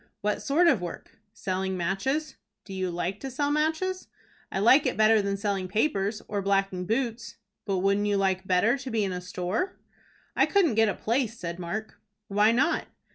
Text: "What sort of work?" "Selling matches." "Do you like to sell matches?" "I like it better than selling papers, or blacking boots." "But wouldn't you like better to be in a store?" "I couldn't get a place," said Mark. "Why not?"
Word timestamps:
"What 0.21 0.41
sort 0.41 0.67
of 0.67 0.81
work?" 0.81 1.19
"Selling 1.31 1.77
matches." 1.77 2.35
"Do 2.65 2.73
you 2.73 2.89
like 2.89 3.19
to 3.19 3.29
sell 3.29 3.51
matches?" 3.51 4.07
"I 4.51 4.57
like 4.57 4.87
it 4.87 4.97
better 4.97 5.21
than 5.21 5.37
selling 5.37 5.67
papers, 5.67 6.23
or 6.27 6.41
blacking 6.41 6.87
boots." 6.87 7.35
"But 7.67 7.77
wouldn't 7.81 8.07
you 8.07 8.17
like 8.17 8.47
better 8.47 8.79
to 8.79 8.89
be 8.89 9.03
in 9.03 9.11
a 9.11 9.21
store?" 9.21 9.77
"I 10.35 10.47
couldn't 10.47 10.73
get 10.73 10.89
a 10.89 10.95
place," 10.95 11.37
said 11.37 11.59
Mark. 11.59 11.99
"Why 12.29 12.51
not?" 12.51 12.87